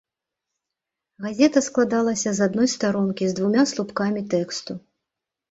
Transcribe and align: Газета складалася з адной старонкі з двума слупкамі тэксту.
Газета 1.25 1.63
складалася 1.67 2.33
з 2.39 2.47
адной 2.47 2.71
старонкі 2.75 3.23
з 3.33 3.37
двума 3.41 3.63
слупкамі 3.75 4.27
тэксту. 4.35 4.73